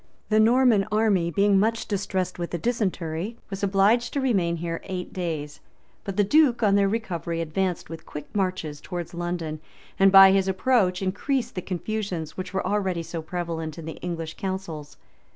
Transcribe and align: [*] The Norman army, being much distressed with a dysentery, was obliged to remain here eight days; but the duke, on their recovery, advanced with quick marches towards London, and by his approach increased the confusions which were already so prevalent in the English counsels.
[*] 0.17 0.29
The 0.29 0.39
Norman 0.39 0.87
army, 0.91 1.29
being 1.29 1.59
much 1.59 1.87
distressed 1.87 2.39
with 2.39 2.51
a 2.55 2.57
dysentery, 2.57 3.37
was 3.51 3.61
obliged 3.61 4.13
to 4.13 4.19
remain 4.19 4.55
here 4.55 4.81
eight 4.85 5.13
days; 5.13 5.59
but 6.03 6.17
the 6.17 6.23
duke, 6.23 6.63
on 6.63 6.73
their 6.73 6.89
recovery, 6.89 7.39
advanced 7.39 7.87
with 7.87 8.03
quick 8.07 8.25
marches 8.33 8.81
towards 8.81 9.13
London, 9.13 9.59
and 9.99 10.11
by 10.11 10.31
his 10.31 10.47
approach 10.47 11.03
increased 11.03 11.53
the 11.53 11.61
confusions 11.61 12.35
which 12.35 12.51
were 12.51 12.65
already 12.65 13.03
so 13.03 13.21
prevalent 13.21 13.77
in 13.77 13.85
the 13.85 13.97
English 13.97 14.37
counsels. 14.37 14.97